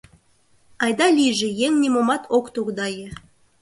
[0.83, 3.07] айда-лийже еҥ нимомат ок тогдае